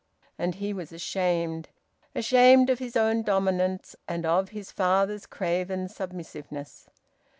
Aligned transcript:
And 0.35 0.55
he 0.55 0.73
was 0.73 0.91
ashamed: 0.91 1.69
ashamed 2.15 2.71
of 2.71 2.79
his 2.79 2.95
own 2.95 3.21
dominance 3.21 3.95
and 4.07 4.25
of 4.25 4.49
his 4.49 4.71
father's 4.71 5.27
craven 5.27 5.89
submissiveness. 5.89 6.89